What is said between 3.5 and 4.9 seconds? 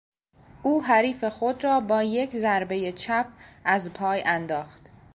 از پای انداخت.